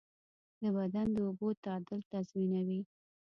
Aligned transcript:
د 0.61 0.63
بدن 0.77 1.07
د 1.15 1.17
اوبو 1.27 1.47
تعادل 1.63 1.99
تنظیموي. 2.11 2.81